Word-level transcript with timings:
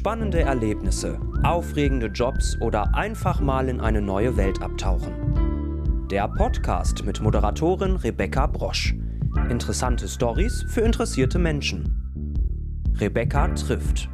Spannende 0.00 0.40
Erlebnisse, 0.40 1.20
aufregende 1.44 2.06
Jobs 2.06 2.56
oder 2.62 2.94
einfach 2.94 3.38
mal 3.40 3.68
in 3.68 3.82
eine 3.82 4.00
neue 4.00 4.34
Welt 4.38 4.62
abtauchen. 4.62 6.08
Der 6.10 6.26
Podcast 6.26 7.04
mit 7.04 7.20
Moderatorin 7.20 7.96
Rebecca 7.96 8.46
Brosch. 8.46 8.94
Interessante 9.50 10.08
Stories 10.08 10.64
für 10.68 10.80
interessierte 10.80 11.38
Menschen. 11.38 12.94
Rebecca 12.98 13.48
trifft. 13.48 14.08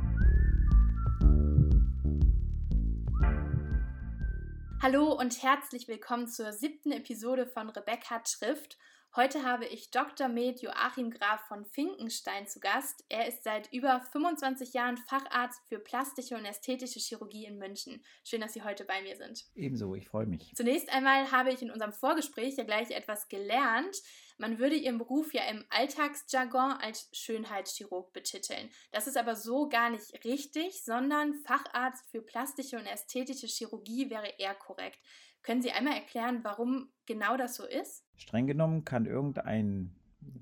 Hallo 4.83 5.13
und 5.13 5.41
herzlich 5.41 5.87
willkommen 5.87 6.27
zur 6.27 6.53
siebten 6.53 6.91
Episode 6.91 7.47
von 7.47 7.69
Rebecca 7.69 8.19
trifft. 8.25 8.77
Heute 9.15 9.45
habe 9.45 9.65
ich 9.65 9.91
Dr. 9.91 10.29
Med 10.29 10.61
Joachim 10.61 11.11
Graf 11.11 11.41
von 11.49 11.65
Finkenstein 11.65 12.47
zu 12.47 12.61
Gast. 12.61 13.05
Er 13.09 13.27
ist 13.27 13.45
seit 13.45 13.73
über 13.73 14.01
25 14.13 14.75
Jahren 14.75 14.99
Facharzt 14.99 15.61
für 15.69 15.79
plastische 15.79 16.37
und 16.37 16.45
ästhetische 16.45 16.99
Chirurgie 16.99 17.47
in 17.47 17.57
München. 17.57 18.05
Schön, 18.25 18.43
dass 18.43 18.53
Sie 18.53 18.63
heute 18.63 18.85
bei 18.85 19.01
mir 19.01 19.17
sind. 19.17 19.45
Ebenso, 19.55 19.95
ich 19.95 20.09
freue 20.09 20.27
mich. 20.27 20.53
Zunächst 20.55 20.91
einmal 20.93 21.31
habe 21.31 21.51
ich 21.51 21.63
in 21.63 21.71
unserem 21.71 21.95
Vorgespräch 21.95 22.57
ja 22.57 22.65
gleich 22.65 22.91
etwas 22.91 23.29
gelernt. 23.29 23.97
Man 24.39 24.59
würde 24.59 24.77
Ihren 24.77 24.99
Beruf 24.99 25.33
ja 25.33 25.45
im 25.49 25.65
Alltagsjargon 25.71 26.73
als 26.73 27.09
Schönheitschirurg 27.13 28.13
betiteln. 28.13 28.69
Das 28.93 29.07
ist 29.07 29.17
aber 29.17 29.35
so 29.35 29.69
gar 29.71 29.89
nicht 29.89 30.25
richtig, 30.25 30.85
sondern 30.85 31.33
Facharzt 31.47 32.05
für 32.11 32.21
plastische 32.21 32.77
und 32.77 32.87
ästhetische 32.87 33.47
Chirurgie 33.47 34.11
wäre 34.11 34.35
eher 34.39 34.55
korrekt. 34.55 34.99
Können 35.43 35.63
Sie 35.63 35.71
einmal 35.71 35.95
erklären, 35.95 36.41
warum 36.43 36.93
genau 37.07 37.37
das 37.37 37.55
so 37.55 37.65
ist? 37.65 38.06
Streng 38.17 38.47
genommen 38.47 38.85
kann 38.85 39.07
irgendein 39.07 39.95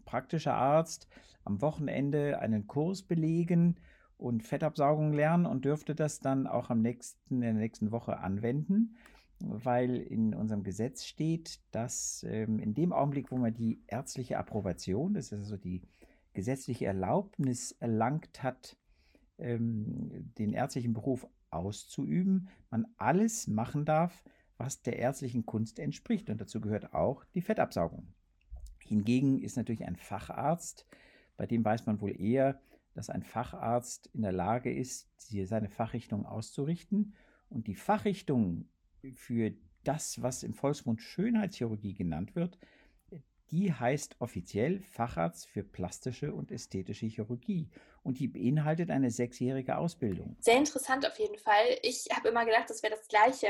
praktischer 0.05 0.55
Arzt 0.55 1.09
am 1.45 1.61
Wochenende 1.61 2.39
einen 2.39 2.67
Kurs 2.67 3.03
belegen 3.03 3.77
und 4.17 4.43
Fettabsaugung 4.43 5.13
lernen 5.13 5.47
und 5.47 5.65
dürfte 5.65 5.95
das 5.95 6.21
dann 6.21 6.47
auch 6.47 6.71
am 6.71 6.81
nächsten, 6.81 7.35
in 7.35 7.41
der 7.43 7.53
nächsten 7.53 7.91
Woche 7.91 8.19
anwenden, 8.19 8.97
weil 9.41 9.97
in 9.97 10.35
unserem 10.35 10.63
Gesetz 10.63 11.05
steht, 11.05 11.61
dass 11.73 12.25
ähm, 12.29 12.59
in 12.59 12.75
dem 12.75 12.93
Augenblick, 12.93 13.31
wo 13.31 13.37
man 13.37 13.53
die 13.53 13.83
ärztliche 13.87 14.39
Approbation, 14.39 15.15
das 15.15 15.33
ist 15.33 15.41
also 15.41 15.57
die 15.57 15.83
gesetzliche 16.33 16.87
Erlaubnis 16.87 17.73
erlangt 17.73 18.43
hat, 18.43 18.77
ähm, 19.39 20.33
den 20.39 20.53
ärztlichen 20.53 20.95
Beruf 20.95 21.27
auszuüben, 21.51 22.49
man 22.71 22.87
alles 22.97 23.47
machen 23.47 23.85
darf, 23.85 24.25
was 24.57 24.83
der 24.83 24.99
ärztlichen 24.99 25.47
Kunst 25.47 25.79
entspricht. 25.79 26.31
Und 26.31 26.41
dazu 26.41 26.61
gehört 26.61 26.95
auch 26.95 27.25
die 27.35 27.43
Fettabsaugung. 27.43 28.13
Hingegen 28.81 29.41
ist 29.41 29.57
natürlich 29.57 29.85
ein 29.85 29.97
Facharzt, 29.97 30.87
bei 31.37 31.47
dem 31.47 31.65
weiß 31.65 31.87
man 31.87 32.01
wohl 32.01 32.21
eher, 32.21 32.61
dass 32.95 33.11
ein 33.11 33.23
Facharzt 33.23 34.09
in 34.15 34.23
der 34.23 34.33
Lage 34.33 34.73
ist, 34.73 35.09
seine 35.19 35.69
Fachrichtung 35.69 36.27
auszurichten. 36.27 37.15
Und 37.49 37.67
die 37.67 37.75
Fachrichtung 37.75 38.69
für 39.15 39.53
das, 39.83 40.23
was 40.23 40.43
im 40.43 40.55
Volksmund 40.55 41.01
Schönheitschirurgie 41.03 41.95
genannt 41.95 42.37
wird, 42.37 42.59
die 43.51 43.73
heißt 43.73 44.17
offiziell 44.21 44.81
Facharzt 44.81 45.47
für 45.47 45.63
plastische 45.63 46.33
und 46.33 46.51
ästhetische 46.51 47.07
Chirurgie 47.07 47.69
und 48.03 48.19
die 48.19 48.29
beinhaltet 48.29 48.91
eine 48.91 49.11
sechsjährige 49.11 49.77
Ausbildung. 49.77 50.37
Sehr 50.41 50.57
interessant 50.59 51.07
auf 51.07 51.19
jeden 51.19 51.39
Fall. 51.39 51.79
Ich 51.83 52.07
habe 52.13 52.29
immer 52.29 52.45
gedacht, 52.45 52.71
das 52.71 52.83
wäre 52.83 52.95
das 52.95 53.07
Gleiche. 53.09 53.47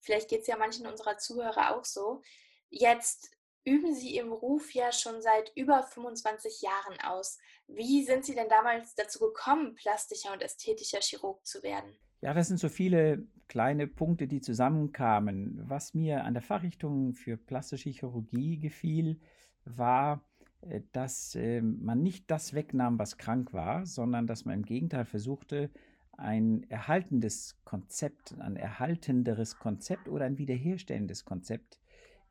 Vielleicht 0.00 0.28
geht 0.28 0.42
es 0.42 0.46
ja 0.46 0.56
manchen 0.56 0.86
unserer 0.86 1.18
Zuhörer 1.18 1.76
auch 1.76 1.84
so. 1.84 2.22
Jetzt 2.70 3.30
üben 3.64 3.94
Sie 3.94 4.14
Ihren 4.14 4.30
Beruf 4.30 4.72
ja 4.72 4.92
schon 4.92 5.20
seit 5.20 5.52
über 5.54 5.82
25 5.82 6.62
Jahren 6.62 6.98
aus. 7.04 7.38
Wie 7.66 8.04
sind 8.04 8.24
Sie 8.24 8.34
denn 8.34 8.48
damals 8.48 8.94
dazu 8.94 9.18
gekommen, 9.18 9.74
plastischer 9.74 10.32
und 10.32 10.42
ästhetischer 10.42 11.00
Chirurg 11.00 11.44
zu 11.46 11.62
werden? 11.62 11.96
Ja, 12.20 12.34
das 12.34 12.48
sind 12.48 12.58
so 12.58 12.68
viele 12.68 13.26
kleine 13.46 13.86
Punkte, 13.86 14.26
die 14.26 14.40
zusammenkamen. 14.40 15.60
Was 15.68 15.94
mir 15.94 16.24
an 16.24 16.34
der 16.34 16.42
Fachrichtung 16.42 17.14
für 17.14 17.36
plastische 17.36 17.90
Chirurgie 17.90 18.58
gefiel, 18.58 19.20
war, 19.64 20.24
äh, 20.62 20.80
dass 20.92 21.34
ähm, 21.34 21.78
man 21.82 22.02
nicht 22.02 22.30
das 22.30 22.54
wegnahm, 22.54 22.98
was 22.98 23.18
krank 23.18 23.52
war, 23.52 23.86
sondern 23.86 24.26
dass 24.26 24.44
man 24.44 24.54
im 24.54 24.64
Gegenteil 24.64 25.04
versuchte, 25.04 25.70
ein 26.18 26.68
erhaltendes 26.68 27.56
Konzept, 27.64 28.38
ein 28.40 28.56
erhaltenderes 28.56 29.58
Konzept 29.58 30.08
oder 30.08 30.24
ein 30.24 30.36
wiederherstellendes 30.36 31.24
Konzept 31.24 31.80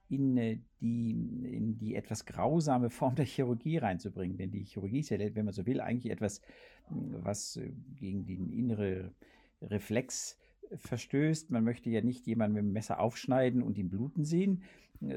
in 0.09 0.37
äh, 0.37 0.59
die, 0.81 1.11
in 1.11 1.77
die 1.77 1.95
etwas 1.95 2.25
grausame 2.25 2.89
Form 2.89 3.15
der 3.15 3.25
Chirurgie 3.25 3.77
reinzubringen. 3.77 4.37
Denn 4.37 4.51
die 4.51 4.63
Chirurgie 4.63 4.99
ist 4.99 5.09
ja, 5.09 5.17
wenn 5.19 5.45
man 5.45 5.53
so 5.53 5.65
will, 5.65 5.81
eigentlich 5.81 6.11
etwas, 6.11 6.41
was 6.89 7.57
äh, 7.57 7.71
gegen 7.95 8.25
den 8.25 8.51
innere 8.51 9.13
Reflex 9.61 10.37
verstößt. 10.75 11.49
Man 11.49 11.63
möchte 11.63 11.89
ja 11.89 12.01
nicht 12.01 12.27
jemanden 12.27 12.55
mit 12.55 12.63
dem 12.63 12.73
Messer 12.73 12.99
aufschneiden 12.99 13.63
und 13.63 13.77
ihn 13.77 13.89
bluten 13.89 14.25
sehen, 14.25 14.63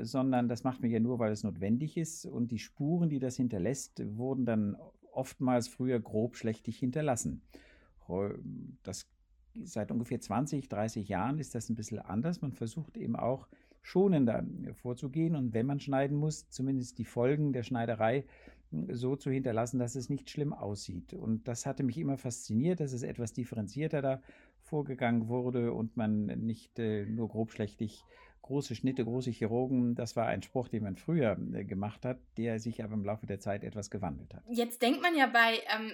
sondern 0.03 0.49
das 0.49 0.63
macht 0.63 0.81
man 0.81 0.91
ja 0.91 1.01
nur, 1.01 1.19
weil 1.19 1.33
es 1.33 1.43
notwendig 1.43 1.97
ist. 1.97 2.25
Und 2.25 2.53
die 2.53 2.61
Spuren, 2.61 3.09
die 3.09 3.19
das 3.19 3.37
hinterlässt, 3.37 4.01
wurden 4.17 4.45
dann 4.45 4.77
oftmals 5.13 5.67
früher 5.67 5.99
grob 5.99 6.37
schlechtig 6.37 6.79
hinterlassen. 6.79 7.43
Das, 8.83 9.07
seit 9.65 9.91
ungefähr 9.91 10.21
20, 10.21 10.69
30 10.69 11.09
Jahren 11.09 11.39
ist 11.39 11.55
das 11.55 11.69
ein 11.69 11.75
bisschen 11.75 11.99
anders. 11.99 12.41
Man 12.41 12.53
versucht 12.53 12.97
eben 12.97 13.17
auch 13.17 13.49
schonender 13.83 14.45
vorzugehen 14.75 15.37
und 15.37 15.55
wenn 15.55 15.67
man 15.67 15.81
schneiden 15.81 16.17
muss, 16.17 16.49
zumindest 16.51 16.99
die 16.99 17.05
Folgen 17.05 17.53
der 17.53 17.63
Schneiderei 17.63 18.25
so 18.89 19.17
zu 19.17 19.31
hinterlassen, 19.31 19.79
dass 19.79 19.95
es 19.95 20.09
nicht 20.09 20.31
schlimm 20.31 20.53
aussieht. 20.53 21.15
Und 21.15 21.49
das 21.49 21.67
hatte 21.67 21.83
mich 21.83 21.99
immer 21.99 22.19
fasziniert, 22.19 22.81
dass 22.81 22.93
es 22.93 23.03
etwas 23.03 23.33
differenzierter 23.33 24.03
da 24.03 24.23
vorgegangen 24.63 25.29
wurde 25.29 25.73
und 25.73 25.97
man 25.97 26.27
nicht 26.27 26.79
äh, 26.79 27.05
nur 27.07 27.29
grobschlächtig 27.29 28.05
große 28.43 28.75
Schnitte, 28.75 29.05
große 29.05 29.31
Chirurgen, 29.31 29.95
das 29.95 30.17
war 30.17 30.27
ein 30.27 30.43
Spruch, 30.43 30.69
den 30.69 30.83
man 30.83 30.97
früher 30.97 31.37
äh, 31.53 31.65
gemacht 31.65 32.05
hat, 32.05 32.19
der 32.37 32.59
sich 32.59 32.83
aber 32.83 32.95
im 32.95 33.05
Laufe 33.05 33.27
der 33.27 33.41
Zeit 33.41 33.65
etwas 33.65 33.91
gewandelt 33.91 34.35
hat. 34.35 34.43
Jetzt 34.49 34.83
denkt 34.83 35.03
man 35.03 35.17
ja 35.17 35.27
bei 35.27 35.55
ähm, 35.75 35.91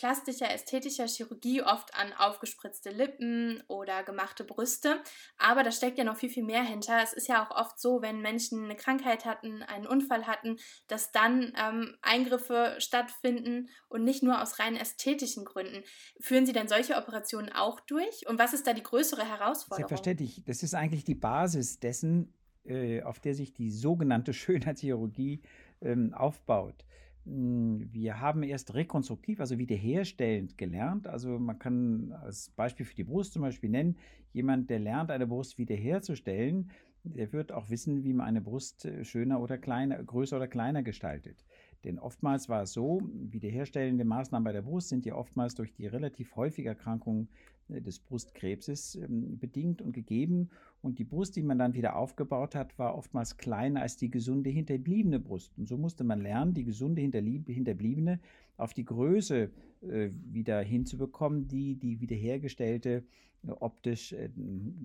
plastischer, 0.00 0.50
ästhetischer 0.50 1.06
Chirurgie 1.06 1.62
oft 1.62 1.94
an 1.94 2.14
aufgespritzte 2.14 2.88
Lippen 2.88 3.62
oder 3.68 4.02
gemachte 4.02 4.44
Brüste. 4.44 4.98
Aber 5.36 5.62
da 5.62 5.70
steckt 5.70 5.98
ja 5.98 6.04
noch 6.04 6.16
viel, 6.16 6.30
viel 6.30 6.42
mehr 6.42 6.62
hinter. 6.62 7.02
Es 7.02 7.12
ist 7.12 7.28
ja 7.28 7.44
auch 7.44 7.54
oft 7.54 7.78
so, 7.78 8.00
wenn 8.00 8.22
Menschen 8.22 8.64
eine 8.64 8.76
Krankheit 8.76 9.26
hatten, 9.26 9.62
einen 9.62 9.86
Unfall 9.86 10.26
hatten, 10.26 10.56
dass 10.88 11.12
dann 11.12 11.52
ähm, 11.54 11.98
Eingriffe 12.00 12.76
stattfinden 12.78 13.68
und 13.90 14.02
nicht 14.04 14.22
nur 14.22 14.40
aus 14.40 14.58
rein 14.58 14.74
ästhetischen 14.74 15.44
Gründen. 15.44 15.82
Führen 16.18 16.46
Sie 16.46 16.54
denn 16.54 16.66
solche 16.66 16.96
Operationen 16.96 17.52
auch 17.52 17.78
durch? 17.80 18.26
Und 18.26 18.38
was 18.38 18.54
ist 18.54 18.66
da 18.66 18.72
die 18.72 18.82
größere 18.82 19.28
Herausforderung? 19.28 19.86
Selbstverständlich. 19.86 20.42
Das 20.46 20.62
ist 20.62 20.72
eigentlich 20.72 21.04
die 21.04 21.14
Basis 21.14 21.78
dessen, 21.78 22.32
äh, 22.64 23.02
auf 23.02 23.20
der 23.20 23.34
sich 23.34 23.52
die 23.52 23.70
sogenannte 23.70 24.32
Schönheitschirurgie 24.32 25.42
ähm, 25.82 26.14
aufbaut. 26.14 26.86
Hm, 27.26 27.92
wir 27.92 28.20
haben 28.20 28.42
erst 28.42 28.74
rekonstruktiv, 28.74 29.40
also 29.40 29.58
wiederherstellend 29.58 30.56
gelernt. 30.58 31.06
Also 31.06 31.38
man 31.38 31.58
kann 31.58 32.12
als 32.12 32.50
Beispiel 32.50 32.86
für 32.86 32.94
die 32.94 33.04
Brust 33.04 33.32
zum 33.32 33.42
Beispiel 33.42 33.70
nennen, 33.70 33.96
jemand, 34.32 34.70
der 34.70 34.78
lernt, 34.78 35.10
eine 35.10 35.26
Brust 35.26 35.58
wiederherzustellen, 35.58 36.70
der 37.02 37.32
wird 37.32 37.52
auch 37.52 37.70
wissen, 37.70 38.04
wie 38.04 38.12
man 38.12 38.26
eine 38.26 38.40
Brust 38.40 38.84
äh, 38.84 39.04
schöner 39.04 39.40
oder 39.40 39.58
kleiner, 39.58 40.02
größer 40.02 40.36
oder 40.36 40.48
kleiner 40.48 40.82
gestaltet. 40.82 41.44
Denn 41.84 41.98
oftmals 41.98 42.48
war 42.48 42.62
es 42.62 42.72
so, 42.72 43.00
wiederherstellende 43.14 44.04
Maßnahmen 44.04 44.44
bei 44.44 44.52
der 44.52 44.62
Brust 44.62 44.90
sind 44.90 45.06
ja 45.06 45.14
oftmals 45.14 45.54
durch 45.54 45.72
die 45.72 45.86
relativ 45.86 46.36
häufige 46.36 46.68
Erkrankung 46.68 47.28
äh, 47.68 47.80
des 47.80 48.00
Brustkrebses 48.00 48.96
ähm, 48.96 49.38
bedingt 49.38 49.80
und 49.80 49.92
gegeben. 49.92 50.50
Und 50.82 50.98
die 50.98 51.04
Brust, 51.04 51.36
die 51.36 51.42
man 51.42 51.58
dann 51.58 51.74
wieder 51.74 51.96
aufgebaut 51.96 52.54
hat, 52.54 52.78
war 52.78 52.96
oftmals 52.96 53.36
kleiner 53.36 53.82
als 53.82 53.96
die 53.96 54.10
gesunde 54.10 54.50
hinterbliebene 54.50 55.20
Brust. 55.20 55.56
Und 55.58 55.68
so 55.68 55.76
musste 55.76 56.04
man 56.04 56.20
lernen, 56.20 56.54
die 56.54 56.64
gesunde 56.64 57.02
hinterbliebene 57.02 58.20
auf 58.56 58.72
die 58.72 58.84
Größe 58.84 59.50
äh, 59.82 60.10
wieder 60.10 60.60
hinzubekommen, 60.60 61.48
die 61.48 61.76
die 61.76 62.00
wiederhergestellte 62.00 63.04
äh, 63.46 63.50
optisch 63.50 64.12
äh, 64.12 64.30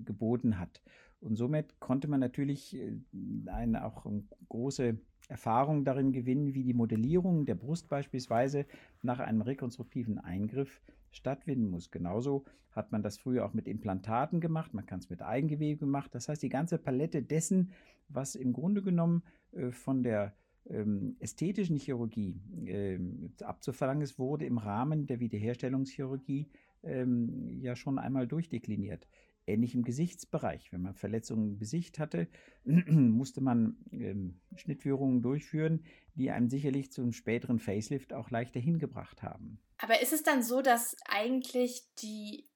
geboten 0.04 0.58
hat. 0.58 0.82
Und 1.20 1.36
somit 1.36 1.80
konnte 1.80 2.08
man 2.08 2.20
natürlich 2.20 2.76
äh, 2.76 2.98
eine 3.46 3.84
auch 3.84 4.04
eine 4.04 4.24
große 4.48 4.98
Erfahrung 5.28 5.84
darin 5.84 6.12
gewinnen, 6.12 6.54
wie 6.54 6.62
die 6.62 6.74
Modellierung 6.74 7.46
der 7.46 7.56
Brust 7.56 7.88
beispielsweise 7.88 8.66
nach 9.02 9.18
einem 9.18 9.40
rekonstruktiven 9.40 10.18
Eingriff 10.18 10.80
stattfinden 11.16 11.68
muss. 11.68 11.90
Genauso 11.90 12.44
hat 12.70 12.92
man 12.92 13.02
das 13.02 13.18
früher 13.18 13.44
auch 13.44 13.54
mit 13.54 13.66
Implantaten 13.66 14.40
gemacht, 14.40 14.74
man 14.74 14.86
kann 14.86 15.00
es 15.00 15.10
mit 15.10 15.22
Eigengewebe 15.22 15.80
gemacht. 15.80 16.14
Das 16.14 16.28
heißt, 16.28 16.42
die 16.42 16.50
ganze 16.50 16.78
Palette 16.78 17.22
dessen, 17.22 17.72
was 18.08 18.34
im 18.34 18.52
Grunde 18.52 18.82
genommen 18.82 19.22
äh, 19.52 19.70
von 19.70 20.02
der 20.02 20.36
ähm, 20.68 21.16
ästhetischen 21.20 21.76
Chirurgie 21.76 22.40
ähm, 22.66 23.32
abzuverlangen 23.40 24.02
ist, 24.02 24.18
wurde 24.18 24.46
im 24.46 24.58
Rahmen 24.58 25.06
der 25.06 25.20
Wiederherstellungschirurgie 25.20 26.48
ähm, 26.82 27.60
ja 27.60 27.76
schon 27.76 27.98
einmal 27.98 28.26
durchdekliniert. 28.26 29.08
Ähnlich 29.48 29.76
im 29.76 29.84
Gesichtsbereich. 29.84 30.72
Wenn 30.72 30.82
man 30.82 30.94
Verletzungen 30.94 31.52
im 31.52 31.58
Gesicht 31.58 31.98
hatte, 32.00 32.28
musste 32.64 33.40
man 33.40 33.76
ähm, 33.92 34.40
Schnittführungen 34.56 35.22
durchführen, 35.22 35.84
die 36.14 36.30
einem 36.30 36.48
sicherlich 36.48 36.90
zum 36.90 37.12
späteren 37.12 37.60
Facelift 37.60 38.12
auch 38.12 38.30
leichter 38.30 38.58
hingebracht 38.58 39.22
haben. 39.22 39.60
Aber 39.78 40.00
ist 40.00 40.12
es 40.12 40.22
dann 40.22 40.42
so, 40.42 40.62
dass 40.62 40.96
eigentlich 41.06 41.82
die 42.02 42.48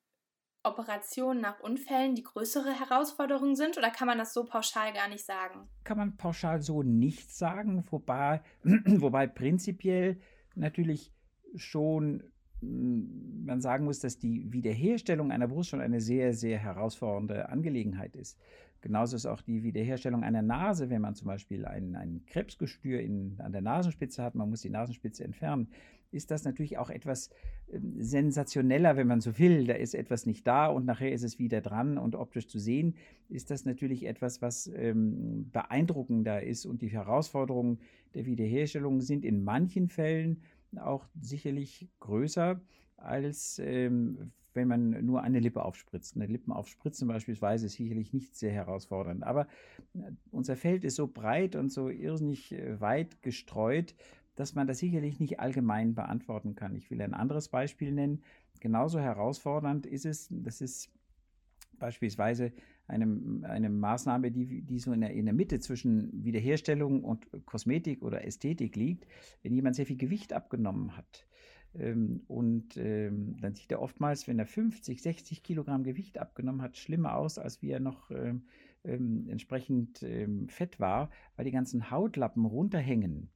Operationen 0.63 1.41
nach 1.41 1.61
Unfällen 1.61 2.15
die 2.15 2.23
größere 2.23 2.79
Herausforderung 2.79 3.57
sind 3.57 3.79
oder 3.79 3.91
kann 3.91 4.07
man 4.07 4.19
das 4.19 4.35
so 4.35 4.45
pauschal 4.45 4.93
gar 4.93 5.09
nicht 5.09 5.25
sagen? 5.25 5.69
Kann 5.85 5.97
man 5.97 6.17
pauschal 6.17 6.61
so 6.61 6.83
nicht 6.83 7.35
sagen, 7.35 7.85
wobei, 7.91 8.43
wobei 8.63 9.27
prinzipiell 9.27 10.21
natürlich 10.55 11.13
schon 11.57 12.23
hm, 12.61 13.45
man 13.47 13.61
sagen 13.61 13.85
muss, 13.85 14.01
dass 14.01 14.19
die 14.19 14.53
Wiederherstellung 14.53 15.33
einer 15.33 15.49
Brust 15.49 15.71
schon 15.71 15.81
eine 15.81 16.01
sehr, 16.01 16.35
sehr 16.35 16.59
herausfordernde 16.59 17.49
Angelegenheit 17.49 18.17
ist. 18.17 18.39
Genauso 18.83 19.17
ist 19.17 19.27
auch 19.27 19.43
die 19.43 19.63
Wiederherstellung 19.63 20.25
einer 20.25 20.43
Nase, 20.43 20.89
wenn 20.89 21.03
man 21.03 21.15
zum 21.15 21.27
Beispiel 21.27 21.67
ein, 21.67 21.97
ein 21.97 22.25
Krebsgestür 22.27 23.01
in, 23.01 23.37
an 23.39 23.53
der 23.53 23.61
Nasenspitze 23.61 24.23
hat, 24.23 24.35
man 24.35 24.49
muss 24.49 24.63
die 24.63 24.71
Nasenspitze 24.71 25.25
entfernen, 25.25 25.69
ist 26.11 26.31
das 26.31 26.45
natürlich 26.45 26.79
auch 26.79 26.91
etwas 26.91 27.31
äh, 27.69 27.79
sensationeller, 27.99 28.97
wenn 28.97 29.07
man 29.07 29.21
so 29.21 29.39
will. 29.39 29.67
Da 29.67 29.75
ist 29.75 29.95
etwas 29.95 30.27
nicht 30.27 30.47
da 30.47 30.67
und 30.67 30.85
nachher 30.87 31.13
ist 31.13 31.23
es 31.23 31.39
wieder 31.39 31.61
dran 31.61 31.99
und 31.99 32.17
optisch 32.17 32.49
zu 32.49 32.59
sehen, 32.59 32.97
ist 33.29 33.51
das 33.51 33.65
natürlich 33.65 34.07
etwas, 34.07 34.43
was 34.43 34.71
ähm, 34.75 35.51
beeindruckender 35.51 36.43
ist 36.43 36.67
und 36.67 36.83
die 36.83 36.89
Herausforderungen 36.89 37.81
der 38.15 38.27
Wiederherstellung 38.27 39.01
sind 39.01 39.25
in 39.25 39.45
manchen 39.45 39.89
Fällen 39.89 40.43
auch 40.77 41.07
sicherlich 41.21 41.89
größer 42.01 42.61
als 42.97 43.61
ähm, 43.65 44.33
wenn 44.55 44.69
man 44.69 45.05
nur 45.05 45.23
eine 45.23 45.41
Lippe 45.41 45.65
aufspritzt. 45.65 46.17
Eine 46.17 46.27
Lippenaufspritzen 46.27 47.07
beispielsweise 47.09 47.67
ist 47.67 47.75
sicherlich 47.75 48.13
nicht 48.13 48.37
sehr 48.37 48.53
herausfordernd. 48.53 49.23
Aber 49.23 49.47
äh, 49.95 50.13
unser 50.31 50.57
Feld 50.57 50.85
ist 50.85 50.97
so 50.97 51.07
breit 51.07 51.57
und 51.57 51.71
so 51.71 51.89
irrsinnig 51.89 52.53
äh, 52.53 52.81
weit 52.81 53.23
gestreut, 53.23 53.95
dass 54.41 54.55
man 54.55 54.67
das 54.67 54.79
sicherlich 54.79 55.21
nicht 55.21 55.39
allgemein 55.39 55.95
beantworten 55.95 56.55
kann. 56.55 56.75
Ich 56.75 56.91
will 56.91 57.03
ein 57.03 57.13
anderes 57.13 57.49
Beispiel 57.49 57.93
nennen. 57.93 58.23
Genauso 58.59 58.99
herausfordernd 58.99 59.85
ist 59.85 60.07
es, 60.07 60.29
das 60.31 60.63
ist 60.63 60.91
beispielsweise 61.79 62.53
eine, 62.87 63.07
eine 63.43 63.69
Maßnahme, 63.69 64.31
die, 64.31 64.63
die 64.63 64.79
so 64.79 64.95
in 64.95 65.03
der, 65.03 65.11
in 65.11 65.27
der 65.27 65.35
Mitte 65.35 65.61
zwischen 65.61 66.25
Wiederherstellung 66.25 67.05
und 67.05 67.27
Kosmetik 67.45 68.03
oder 68.03 68.25
Ästhetik 68.25 68.77
liegt, 68.77 69.07
wenn 69.43 69.53
jemand 69.53 69.77
sehr 69.77 69.85
viel 69.85 69.99
Gewicht 69.99 70.33
abgenommen 70.33 70.97
hat. 70.97 71.27
Ähm, 71.75 72.23
und 72.27 72.79
ähm, 72.79 73.37
dann 73.43 73.55
sieht 73.55 73.71
er 73.71 73.83
oftmals, 73.83 74.27
wenn 74.27 74.39
er 74.39 74.47
50, 74.47 75.03
60 75.03 75.43
Kilogramm 75.43 75.85
Gewicht 75.85 76.17
abgenommen 76.17 76.63
hat, 76.63 76.79
schlimmer 76.79 77.15
aus, 77.17 77.39
als 77.39 77.61
wie 77.61 77.73
er 77.73 77.81
noch 77.81 78.11
ähm, 78.11 78.45
entsprechend 79.29 80.03
fett 80.47 80.81
war, 80.81 81.11
weil 81.37 81.45
die 81.45 81.51
ganzen 81.51 81.91
Hautlappen 81.91 82.47
runterhängen 82.47 83.29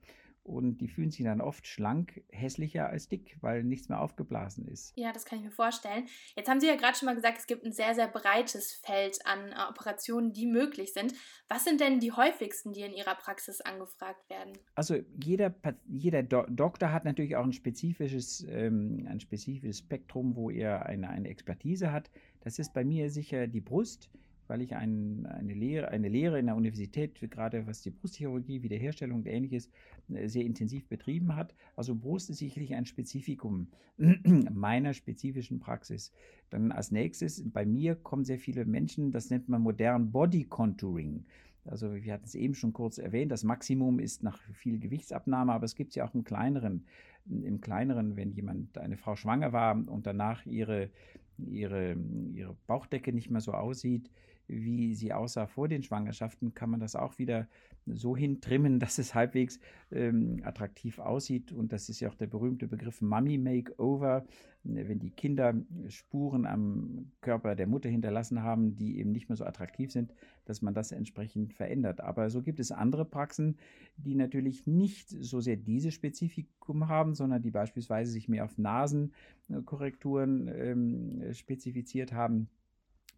und 0.44 0.78
die 0.78 0.88
fühlen 0.88 1.10
sich 1.10 1.24
dann 1.24 1.40
oft 1.40 1.66
schlank, 1.66 2.22
hässlicher 2.30 2.88
als 2.88 3.08
dick, 3.08 3.38
weil 3.40 3.64
nichts 3.64 3.88
mehr 3.88 4.00
aufgeblasen 4.00 4.68
ist. 4.68 4.92
Ja, 4.94 5.10
das 5.10 5.24
kann 5.24 5.38
ich 5.38 5.44
mir 5.44 5.50
vorstellen. 5.50 6.06
Jetzt 6.36 6.48
haben 6.48 6.60
Sie 6.60 6.66
ja 6.66 6.76
gerade 6.76 6.96
schon 6.96 7.06
mal 7.06 7.14
gesagt, 7.14 7.38
es 7.38 7.46
gibt 7.46 7.64
ein 7.64 7.72
sehr, 7.72 7.94
sehr 7.94 8.08
breites 8.08 8.74
Feld 8.74 9.18
an 9.24 9.52
äh, 9.52 9.70
Operationen, 9.70 10.32
die 10.32 10.46
möglich 10.46 10.92
sind. 10.92 11.14
Was 11.48 11.64
sind 11.64 11.80
denn 11.80 11.98
die 11.98 12.12
häufigsten, 12.12 12.74
die 12.74 12.82
in 12.82 12.92
Ihrer 12.92 13.14
Praxis 13.14 13.62
angefragt 13.62 14.28
werden? 14.28 14.52
Also 14.74 14.96
jeder, 15.22 15.54
jeder 15.88 16.22
Do 16.22 16.44
Doktor 16.48 16.92
hat 16.92 17.06
natürlich 17.06 17.36
auch 17.36 17.44
ein 17.44 17.54
spezifisches, 17.54 18.46
ähm, 18.48 19.06
ein 19.08 19.20
spezifisches 19.20 19.78
Spektrum, 19.78 20.36
wo 20.36 20.50
er 20.50 20.84
eine, 20.84 21.08
eine 21.08 21.28
Expertise 21.28 21.90
hat. 21.90 22.10
Das 22.40 22.58
ist 22.58 22.74
bei 22.74 22.84
mir 22.84 23.10
sicher 23.10 23.46
die 23.46 23.62
Brust 23.62 24.10
weil 24.48 24.62
ich 24.62 24.74
ein, 24.74 25.26
eine, 25.26 25.54
Lehre, 25.54 25.88
eine 25.88 26.08
Lehre 26.08 26.38
in 26.38 26.46
der 26.46 26.56
Universität, 26.56 27.20
gerade 27.30 27.66
was 27.66 27.82
die 27.82 27.90
Brustchirurgie, 27.90 28.62
Wiederherstellung 28.62 29.18
und 29.18 29.26
ähnliches, 29.26 29.70
äh, 30.12 30.28
sehr 30.28 30.44
intensiv 30.44 30.86
betrieben 30.88 31.34
hat. 31.34 31.54
Also 31.76 31.94
Brust 31.94 32.30
ist 32.30 32.38
sicherlich 32.38 32.74
ein 32.74 32.86
Spezifikum 32.86 33.68
meiner 34.52 34.94
spezifischen 34.94 35.60
Praxis. 35.60 36.12
Dann 36.50 36.72
als 36.72 36.90
nächstes, 36.90 37.42
bei 37.50 37.64
mir 37.64 37.94
kommen 37.94 38.24
sehr 38.24 38.38
viele 38.38 38.64
Menschen, 38.64 39.10
das 39.10 39.30
nennt 39.30 39.48
man 39.48 39.62
modern 39.62 40.12
Body 40.12 40.44
Contouring. 40.44 41.24
Also 41.66 41.94
wir 41.94 42.12
hatten 42.12 42.26
es 42.26 42.34
eben 42.34 42.54
schon 42.54 42.72
kurz 42.72 42.98
erwähnt, 42.98 43.32
das 43.32 43.42
Maximum 43.42 43.98
ist 43.98 44.22
nach 44.22 44.38
viel 44.52 44.78
Gewichtsabnahme, 44.78 45.52
aber 45.52 45.64
es 45.64 45.74
gibt 45.74 45.90
es 45.90 45.96
ja 45.96 46.06
auch 46.06 46.14
im 46.14 46.24
kleineren. 46.24 46.84
Im 47.26 47.62
kleineren, 47.62 48.16
wenn 48.16 48.32
jemand, 48.32 48.76
eine 48.76 48.98
Frau 48.98 49.16
schwanger 49.16 49.54
war 49.54 49.74
und 49.88 50.06
danach 50.06 50.44
ihre, 50.44 50.90
ihre, 51.38 51.96
ihre 52.34 52.54
Bauchdecke 52.66 53.14
nicht 53.14 53.30
mehr 53.30 53.40
so 53.40 53.52
aussieht, 53.52 54.10
wie 54.46 54.94
sie 54.94 55.12
aussah 55.12 55.46
vor 55.46 55.68
den 55.68 55.82
Schwangerschaften, 55.82 56.54
kann 56.54 56.70
man 56.70 56.80
das 56.80 56.96
auch 56.96 57.18
wieder 57.18 57.48
so 57.86 58.16
hintrimmen, 58.16 58.78
dass 58.80 58.98
es 58.98 59.14
halbwegs 59.14 59.58
ähm, 59.90 60.40
attraktiv 60.44 60.98
aussieht. 60.98 61.52
Und 61.52 61.72
das 61.72 61.88
ist 61.88 62.00
ja 62.00 62.08
auch 62.08 62.14
der 62.14 62.26
berühmte 62.26 62.66
Begriff 62.66 63.00
Mummy 63.00 63.38
Makeover, 63.38 64.24
wenn 64.66 64.98
die 64.98 65.10
Kinder 65.10 65.54
Spuren 65.88 66.46
am 66.46 67.12
Körper 67.20 67.54
der 67.54 67.66
Mutter 67.66 67.90
hinterlassen 67.90 68.42
haben, 68.42 68.76
die 68.76 68.98
eben 68.98 69.12
nicht 69.12 69.28
mehr 69.28 69.36
so 69.36 69.44
attraktiv 69.44 69.92
sind, 69.92 70.14
dass 70.46 70.62
man 70.62 70.72
das 70.72 70.90
entsprechend 70.90 71.52
verändert. 71.52 72.00
Aber 72.00 72.30
so 72.30 72.40
gibt 72.40 72.60
es 72.60 72.72
andere 72.72 73.04
Praxen, 73.04 73.58
die 73.96 74.14
natürlich 74.14 74.66
nicht 74.66 75.10
so 75.10 75.42
sehr 75.42 75.56
dieses 75.56 75.92
Spezifikum 75.92 76.88
haben, 76.88 77.14
sondern 77.14 77.42
die 77.42 77.50
beispielsweise 77.50 78.10
sich 78.10 78.26
mehr 78.28 78.44
auf 78.44 78.56
Nasenkorrekturen 78.56 80.48
ähm, 80.48 81.34
spezifiziert 81.34 82.14
haben 82.14 82.48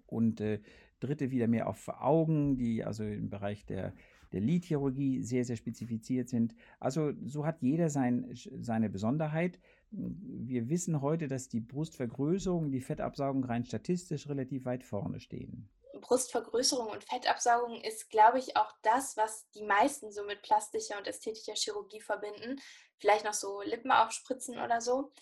und 0.06 0.40
äh, 0.40 0.60
dritte 1.00 1.30
wieder 1.30 1.46
mehr 1.46 1.68
auf 1.68 1.88
Augen, 1.88 2.56
die 2.56 2.84
also 2.84 3.04
im 3.04 3.30
Bereich 3.30 3.66
der, 3.66 3.94
der 4.32 4.40
Lidchirurgie 4.40 5.22
sehr, 5.22 5.44
sehr 5.44 5.56
spezifiziert 5.56 6.28
sind. 6.28 6.54
Also 6.80 7.12
so 7.24 7.46
hat 7.46 7.62
jeder 7.62 7.90
sein, 7.90 8.30
seine 8.34 8.90
Besonderheit. 8.90 9.58
Wir 9.90 10.68
wissen 10.68 11.00
heute, 11.00 11.28
dass 11.28 11.48
die 11.48 11.60
Brustvergrößerung, 11.60 12.70
die 12.70 12.80
Fettabsaugung 12.80 13.44
rein 13.44 13.64
statistisch 13.64 14.28
relativ 14.28 14.64
weit 14.64 14.84
vorne 14.84 15.20
stehen. 15.20 15.68
Brustvergrößerung 16.00 16.88
und 16.88 17.04
Fettabsaugung 17.04 17.80
ist, 17.80 18.10
glaube 18.10 18.38
ich, 18.38 18.56
auch 18.56 18.72
das, 18.82 19.16
was 19.16 19.48
die 19.50 19.64
meisten 19.64 20.12
so 20.12 20.24
mit 20.24 20.42
plastischer 20.42 20.98
und 20.98 21.06
ästhetischer 21.06 21.54
Chirurgie 21.54 22.00
verbinden. 22.00 22.60
Vielleicht 22.98 23.24
noch 23.24 23.32
so 23.34 23.62
Lippen 23.62 23.90
aufspritzen 23.90 24.58
oder 24.58 24.80
so. 24.80 25.12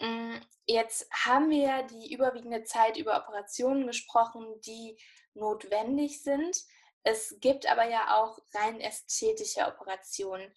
Mm, 0.00 0.36
jetzt 0.66 1.10
haben 1.10 1.50
wir 1.50 1.84
die 1.84 2.12
überwiegende 2.12 2.64
Zeit 2.64 2.96
über 2.96 3.16
Operationen 3.16 3.86
gesprochen, 3.86 4.46
die 4.66 4.98
notwendig 5.34 6.22
sind. 6.22 6.64
Es 7.02 7.36
gibt 7.40 7.70
aber 7.70 7.88
ja 7.88 8.16
auch 8.16 8.38
rein 8.54 8.80
ästhetische 8.80 9.66
Operationen. 9.66 10.50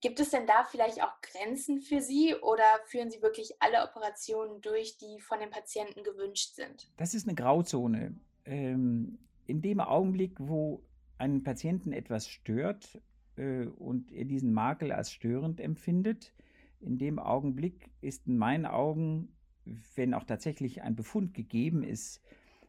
Gibt 0.00 0.20
es 0.20 0.30
denn 0.30 0.46
da 0.46 0.64
vielleicht 0.64 1.02
auch 1.02 1.20
Grenzen 1.22 1.80
für 1.80 2.00
Sie 2.00 2.34
oder 2.34 2.62
führen 2.84 3.10
Sie 3.10 3.22
wirklich 3.22 3.54
alle 3.60 3.82
Operationen 3.82 4.60
durch, 4.60 4.98
die 4.98 5.20
von 5.20 5.40
den 5.40 5.50
Patienten 5.50 6.04
gewünscht 6.04 6.54
sind? 6.54 6.92
Das 6.96 7.14
ist 7.14 7.26
eine 7.26 7.34
Grauzone. 7.34 8.14
Ähm, 8.44 9.18
in 9.46 9.62
dem 9.62 9.80
Augenblick, 9.80 10.36
wo 10.38 10.82
einen 11.18 11.42
Patienten 11.42 11.92
etwas 11.92 12.28
stört 12.28 13.00
äh, 13.36 13.66
und 13.66 14.12
er 14.12 14.26
diesen 14.26 14.52
Makel 14.52 14.92
als 14.92 15.10
störend 15.10 15.60
empfindet, 15.60 16.32
in 16.80 16.98
dem 16.98 17.18
Augenblick 17.18 17.90
ist 18.00 18.26
in 18.26 18.36
meinen 18.36 18.66
Augen, 18.66 19.28
wenn 19.94 20.14
auch 20.14 20.24
tatsächlich 20.24 20.82
ein 20.82 20.94
Befund 20.94 21.34
gegeben 21.34 21.82
ist, 21.82 22.22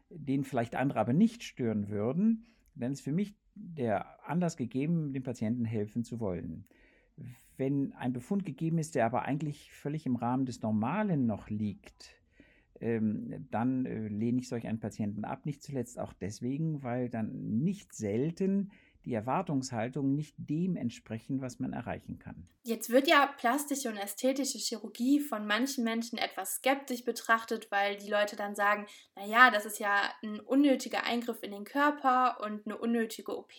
den 0.10 0.44
vielleicht 0.44 0.76
andere 0.76 1.00
aber 1.00 1.14
nicht 1.14 1.44
stören 1.44 1.90
würden, 1.90 2.46
dann 2.76 2.92
ist 2.92 3.02
für 3.02 3.12
mich 3.12 3.36
der 3.56 4.28
Anlass 4.28 4.58
gegeben, 4.58 5.14
dem 5.14 5.24
Patienten 5.24 5.66
helfen 5.66 6.04
zu 6.04 6.20
wollen. 6.20 6.66
Wenn 7.58 7.94
ein 7.94 8.14
Befund 8.14 8.46
gegeben 8.46 8.78
ist, 8.78 8.96
der 8.96 9.06
aber 9.06 9.24
eigentlich 9.24 9.72
völlig 9.72 10.06
im 10.06 10.16
Rahmen 10.16 10.46
des 10.46 10.62
Normalen 10.62 11.26
noch 11.26 11.50
liegt, 11.50 12.16
ähm, 12.80 13.48
dann 13.50 13.86
äh, 13.86 14.08
lehne 14.08 14.40
ich 14.40 14.48
solch 14.48 14.68
einen 14.68 14.80
Patienten 14.80 15.26
ab. 15.26 15.46
Nicht 15.46 15.64
zuletzt 15.64 16.00
auch 16.00 16.14
deswegen, 16.14 16.84
weil 16.84 17.10
dann 17.10 17.64
nicht 17.64 17.94
selten 17.94 18.72
die 19.08 19.14
Erwartungshaltung 19.14 20.14
nicht 20.14 20.36
dem 20.38 20.76
entsprechen, 20.76 21.40
was 21.40 21.60
man 21.60 21.72
erreichen 21.72 22.20
kann. 22.20 22.48
Jetzt 22.64 22.90
wird 22.90 23.08
ja 23.08 23.26
plastische 23.26 23.88
und 23.88 23.96
ästhetische 23.96 24.58
Chirurgie 24.58 25.22
von 25.22 25.48
manchen 25.48 25.86
Menschen 25.86 26.20
etwas 26.20 26.56
skeptisch 26.56 27.06
betrachtet, 27.06 27.72
weil 27.72 27.96
die 27.96 28.10
Leute 28.10 28.36
dann 28.36 28.54
sagen, 28.54 28.86
naja, 29.16 29.50
das 29.50 29.66
ist 29.66 29.80
ja 29.80 30.12
ein 30.22 30.42
unnötiger 30.42 31.06
Eingriff 31.06 31.42
in 31.42 31.52
den 31.52 31.64
Körper 31.64 32.42
und 32.44 32.66
eine 32.66 32.78
unnötige 32.78 33.38
OP. 33.38 33.54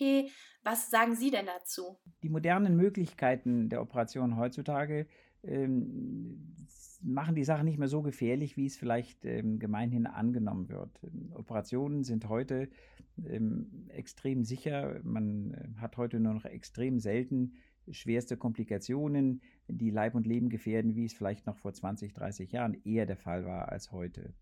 Was 0.62 0.90
sagen 0.90 1.16
Sie 1.16 1.30
denn 1.30 1.46
dazu? 1.46 1.98
Die 2.22 2.28
modernen 2.28 2.76
Möglichkeiten 2.76 3.70
der 3.70 3.80
Operation 3.80 4.36
heutzutage 4.36 5.06
ähm, 5.42 6.54
machen 7.02 7.34
die 7.34 7.44
Sache 7.44 7.64
nicht 7.64 7.78
mehr 7.78 7.88
so 7.88 8.02
gefährlich, 8.02 8.56
wie 8.56 8.66
es 8.66 8.76
vielleicht 8.76 9.24
ähm, 9.24 9.58
gemeinhin 9.58 10.06
angenommen 10.06 10.68
wird. 10.68 10.90
Operationen 11.34 12.04
sind 12.04 12.28
heute 12.28 12.68
ähm, 13.24 13.86
extrem 13.88 14.44
sicher. 14.44 15.00
Man 15.04 15.54
äh, 15.54 15.80
hat 15.80 15.96
heute 15.96 16.20
nur 16.20 16.34
noch 16.34 16.44
extrem 16.44 16.98
selten 16.98 17.54
schwerste 17.90 18.36
Komplikationen, 18.36 19.40
die 19.66 19.90
Leib 19.90 20.14
und 20.14 20.26
Leben 20.26 20.50
gefährden, 20.50 20.94
wie 20.94 21.04
es 21.04 21.14
vielleicht 21.14 21.46
noch 21.46 21.56
vor 21.56 21.72
20, 21.72 22.12
30 22.12 22.52
Jahren 22.52 22.76
eher 22.84 23.06
der 23.06 23.16
Fall 23.16 23.44
war 23.46 23.70
als 23.70 23.92
heute. 23.92 24.34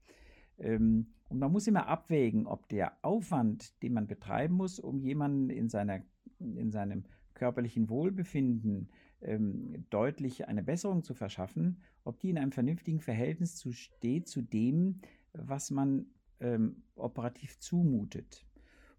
Ähm, 0.58 1.08
und 1.28 1.38
man 1.38 1.52
muss 1.52 1.66
immer 1.66 1.86
abwägen, 1.86 2.46
ob 2.46 2.68
der 2.68 2.92
Aufwand, 3.02 3.82
den 3.82 3.92
man 3.92 4.06
betreiben 4.06 4.54
muss, 4.54 4.78
um 4.78 5.00
jemanden 5.00 5.50
in, 5.50 5.68
seiner, 5.68 6.02
in 6.38 6.70
seinem 6.70 7.04
körperlichen 7.34 7.88
Wohlbefinden 7.88 8.88
ähm, 9.22 9.84
deutlich 9.90 10.48
eine 10.48 10.62
Besserung 10.62 11.02
zu 11.02 11.14
verschaffen, 11.14 11.82
ob 12.04 12.20
die 12.20 12.30
in 12.30 12.38
einem 12.38 12.52
vernünftigen 12.52 13.00
Verhältnis 13.00 13.56
zu 13.56 13.72
steht 13.72 14.28
zu 14.28 14.42
dem, 14.42 15.00
was 15.32 15.70
man 15.70 16.06
ähm, 16.40 16.82
operativ 16.94 17.58
zumutet. 17.58 18.46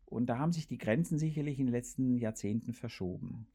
Und 0.05 0.27
da 0.27 0.37
haben 0.37 0.53
sich 0.53 0.67
die 0.67 0.77
Grenzen 0.77 1.19
sicherlich 1.19 1.59
in 1.59 1.67
den 1.67 1.73
letzten 1.73 2.17
Jahrzehnten 2.17 2.73
verschoben. 2.73 3.47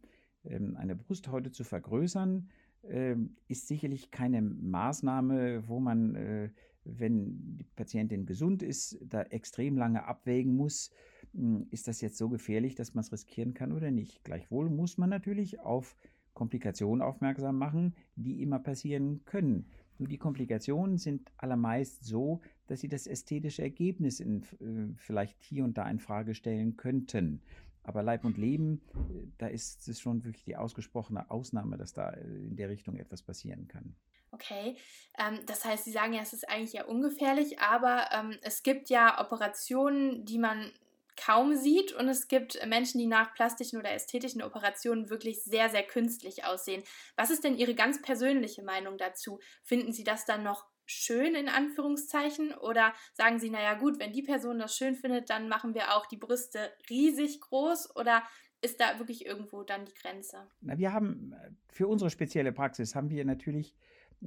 Ähm, 0.44 0.76
eine 0.76 0.94
Brust 0.94 1.28
heute 1.28 1.50
zu 1.50 1.64
vergrößern, 1.64 2.48
ähm, 2.84 3.36
ist 3.48 3.68
sicherlich 3.68 4.10
keine 4.10 4.42
Maßnahme, 4.42 5.68
wo 5.68 5.80
man, 5.80 6.14
äh, 6.14 6.50
wenn 6.84 7.56
die 7.58 7.64
Patientin 7.76 8.26
gesund 8.26 8.62
ist, 8.62 8.98
da 9.02 9.22
extrem 9.22 9.76
lange 9.76 10.04
abwägen 10.04 10.56
muss, 10.56 10.90
hm, 11.32 11.66
ist 11.70 11.88
das 11.88 12.00
jetzt 12.00 12.18
so 12.18 12.28
gefährlich, 12.28 12.74
dass 12.74 12.94
man 12.94 13.02
es 13.02 13.12
riskieren 13.12 13.54
kann 13.54 13.72
oder 13.72 13.90
nicht. 13.90 14.24
Gleichwohl 14.24 14.68
muss 14.68 14.98
man 14.98 15.10
natürlich 15.10 15.60
auf 15.60 15.96
Komplikationen 16.34 17.02
aufmerksam 17.02 17.58
machen, 17.58 17.94
die 18.16 18.42
immer 18.42 18.58
passieren 18.58 19.24
können. 19.24 19.70
Nur 19.98 20.08
die 20.08 20.18
Komplikationen 20.18 20.98
sind 20.98 21.30
allermeist 21.36 22.04
so, 22.04 22.40
dass 22.66 22.80
sie 22.80 22.88
das 22.88 23.06
ästhetische 23.06 23.62
Ergebnis 23.62 24.20
in, 24.20 24.42
äh, 24.60 24.94
vielleicht 24.96 25.42
hier 25.42 25.64
und 25.64 25.78
da 25.78 25.88
in 25.88 25.98
Frage 25.98 26.34
stellen 26.34 26.76
könnten. 26.76 27.42
Aber 27.84 28.02
Leib 28.02 28.24
und 28.24 28.38
Leben, 28.38 28.80
äh, 28.94 29.26
da 29.38 29.46
ist 29.48 29.86
es 29.88 30.00
schon 30.00 30.24
wirklich 30.24 30.44
die 30.44 30.56
ausgesprochene 30.56 31.30
Ausnahme, 31.30 31.76
dass 31.76 31.92
da 31.92 32.10
äh, 32.10 32.24
in 32.24 32.56
der 32.56 32.68
Richtung 32.68 32.96
etwas 32.96 33.22
passieren 33.22 33.68
kann. 33.68 33.94
Okay, 34.30 34.76
ähm, 35.18 35.40
das 35.46 35.64
heißt, 35.64 35.84
Sie 35.84 35.92
sagen 35.92 36.14
ja, 36.14 36.22
es 36.22 36.32
ist 36.32 36.48
eigentlich 36.48 36.72
ja 36.72 36.84
ungefährlich, 36.84 37.60
aber 37.60 38.06
ähm, 38.12 38.38
es 38.42 38.62
gibt 38.62 38.88
ja 38.88 39.20
Operationen, 39.20 40.24
die 40.24 40.38
man 40.38 40.72
kaum 41.16 41.56
sieht 41.56 41.92
und 41.92 42.08
es 42.08 42.28
gibt 42.28 42.58
Menschen, 42.66 42.98
die 42.98 43.06
nach 43.06 43.34
plastischen 43.34 43.78
oder 43.78 43.92
ästhetischen 43.92 44.42
Operationen 44.42 45.10
wirklich 45.10 45.42
sehr, 45.42 45.68
sehr 45.68 45.82
künstlich 45.82 46.44
aussehen. 46.44 46.82
Was 47.16 47.30
ist 47.30 47.44
denn 47.44 47.56
Ihre 47.56 47.74
ganz 47.74 48.00
persönliche 48.02 48.62
Meinung 48.62 48.98
dazu? 48.98 49.40
Finden 49.62 49.92
Sie 49.92 50.04
das 50.04 50.24
dann 50.24 50.42
noch 50.42 50.66
schön 50.86 51.34
in 51.34 51.48
Anführungszeichen 51.48 52.52
oder 52.54 52.92
sagen 53.14 53.38
Sie, 53.38 53.50
naja 53.50 53.74
gut, 53.74 53.98
wenn 53.98 54.12
die 54.12 54.22
Person 54.22 54.58
das 54.58 54.76
schön 54.76 54.94
findet, 54.94 55.30
dann 55.30 55.48
machen 55.48 55.74
wir 55.74 55.94
auch 55.96 56.06
die 56.06 56.16
Brüste 56.16 56.72
riesig 56.90 57.40
groß 57.40 57.96
oder 57.96 58.22
ist 58.60 58.80
da 58.80 58.98
wirklich 58.98 59.26
irgendwo 59.26 59.62
dann 59.64 59.84
die 59.84 59.94
Grenze? 59.94 60.48
Na, 60.60 60.78
wir 60.78 60.92
haben 60.92 61.32
äh, 61.32 61.50
für 61.68 61.88
unsere 61.88 62.10
spezielle 62.10 62.52
Praxis 62.52 62.94
haben 62.94 63.10
wir 63.10 63.24
natürlich 63.24 63.74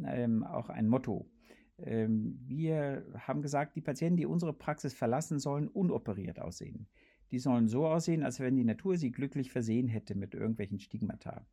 ähm, 0.06 0.44
auch 0.44 0.70
ein 0.70 0.88
Motto. 0.88 1.30
Ähm, 1.78 2.40
wir 2.46 3.06
haben 3.18 3.42
gesagt, 3.42 3.76
die 3.76 3.82
Patienten, 3.82 4.18
die 4.18 4.26
unsere 4.26 4.54
Praxis 4.54 4.94
verlassen, 4.94 5.40
sollen 5.40 5.68
unoperiert 5.68 6.40
aussehen. 6.40 6.88
Die 7.32 7.40
sollen 7.40 7.68
so 7.68 7.88
aussehen, 7.88 8.24
als 8.24 8.40
wenn 8.40 8.56
die 8.56 8.64
Natur 8.64 8.98
sie 8.98 9.12
glücklich 9.12 9.52
versehen 9.52 9.88
hätte 9.88 10.16
mit 10.16 10.34
irgendwelchen 10.34 10.80
Stigmata. 10.80 11.46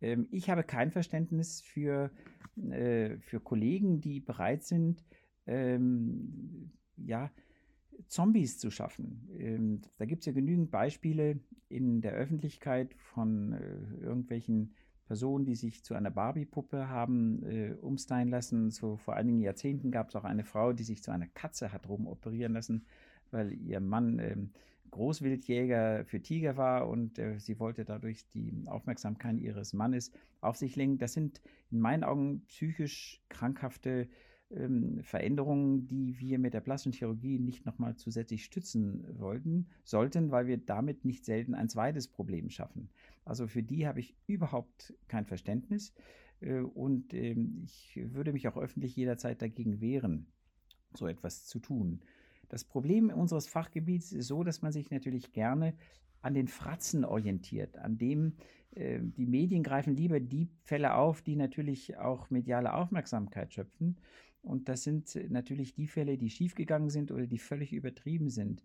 Ähm, 0.00 0.28
ich 0.30 0.50
habe 0.50 0.64
kein 0.64 0.90
Verständnis 0.90 1.60
für, 1.60 2.10
äh, 2.70 3.18
für 3.18 3.40
Kollegen, 3.40 4.00
die 4.00 4.20
bereit 4.20 4.64
sind, 4.64 5.04
ähm, 5.46 6.72
ja, 6.96 7.30
Zombies 8.06 8.58
zu 8.58 8.70
schaffen. 8.70 9.84
Da 9.98 10.06
gibt 10.06 10.20
es 10.20 10.26
ja 10.26 10.32
genügend 10.32 10.70
Beispiele 10.70 11.38
in 11.68 12.00
der 12.00 12.12
Öffentlichkeit 12.12 12.94
von 12.94 13.52
äh, 13.52 14.02
irgendwelchen 14.02 14.74
Personen, 15.10 15.44
die 15.44 15.56
sich 15.56 15.82
zu 15.82 15.94
einer 15.94 16.12
Barbie-Puppe 16.12 16.88
haben 16.88 17.42
äh, 17.42 17.74
umstylen 17.80 18.28
lassen. 18.28 18.70
So 18.70 18.96
vor 18.96 19.14
einigen 19.14 19.40
Jahrzehnten 19.40 19.90
gab 19.90 20.10
es 20.10 20.14
auch 20.14 20.22
eine 20.22 20.44
Frau, 20.44 20.72
die 20.72 20.84
sich 20.84 21.02
zu 21.02 21.10
einer 21.10 21.26
Katze 21.26 21.72
hat 21.72 21.88
rumoperieren 21.88 22.52
lassen, 22.52 22.86
weil 23.32 23.52
ihr 23.52 23.80
Mann 23.80 24.20
ähm, 24.20 24.50
Großwildjäger 24.92 26.04
für 26.04 26.22
Tiger 26.22 26.56
war 26.56 26.88
und 26.88 27.18
äh, 27.18 27.40
sie 27.40 27.58
wollte 27.58 27.84
dadurch 27.84 28.24
die 28.28 28.52
Aufmerksamkeit 28.66 29.36
ihres 29.40 29.72
Mannes 29.72 30.12
auf 30.42 30.54
sich 30.54 30.76
lenken. 30.76 30.98
Das 30.98 31.12
sind 31.12 31.42
in 31.72 31.80
meinen 31.80 32.04
Augen 32.04 32.42
psychisch 32.46 33.20
krankhafte 33.30 34.06
ähm, 34.50 35.00
Veränderungen, 35.02 35.86
die 35.86 36.18
wir 36.18 36.38
mit 36.38 36.54
der 36.54 36.60
plastischen 36.60 36.92
Chirurgie 36.92 37.38
nicht 37.38 37.66
nochmal 37.66 37.96
zusätzlich 37.96 38.44
stützen 38.44 39.04
wollten, 39.18 39.68
sollten, 39.84 40.30
weil 40.30 40.46
wir 40.46 40.58
damit 40.58 41.04
nicht 41.04 41.24
selten 41.24 41.54
ein 41.54 41.68
zweites 41.68 42.08
Problem 42.08 42.50
schaffen. 42.50 42.90
Also 43.24 43.46
für 43.46 43.62
die 43.62 43.86
habe 43.86 44.00
ich 44.00 44.16
überhaupt 44.26 44.94
kein 45.08 45.26
Verständnis 45.26 45.94
äh, 46.40 46.60
und 46.60 47.14
ähm, 47.14 47.62
ich 47.64 48.00
würde 48.12 48.32
mich 48.32 48.48
auch 48.48 48.56
öffentlich 48.56 48.96
jederzeit 48.96 49.40
dagegen 49.40 49.80
wehren, 49.80 50.26
so 50.94 51.06
etwas 51.06 51.46
zu 51.46 51.58
tun. 51.58 52.00
Das 52.48 52.64
Problem 52.64 53.10
unseres 53.10 53.46
Fachgebiets 53.46 54.12
ist 54.12 54.26
so, 54.26 54.42
dass 54.42 54.62
man 54.62 54.72
sich 54.72 54.90
natürlich 54.90 55.32
gerne 55.32 55.74
an 56.22 56.34
den 56.34 56.48
Fratzen 56.48 57.04
orientiert, 57.04 57.78
an 57.78 57.96
dem 57.96 58.34
äh, 58.72 59.00
die 59.00 59.26
Medien 59.26 59.62
greifen 59.62 59.94
lieber 59.94 60.20
die 60.20 60.48
Fälle 60.64 60.94
auf, 60.94 61.22
die 61.22 61.36
natürlich 61.36 61.96
auch 61.98 62.30
mediale 62.30 62.74
Aufmerksamkeit 62.74 63.52
schöpfen. 63.52 63.96
Und 64.42 64.68
das 64.68 64.82
sind 64.82 65.18
natürlich 65.30 65.74
die 65.74 65.86
Fälle, 65.86 66.16
die 66.16 66.30
schiefgegangen 66.30 66.90
sind 66.90 67.10
oder 67.12 67.26
die 67.26 67.38
völlig 67.38 67.72
übertrieben 67.72 68.30
sind. 68.30 68.62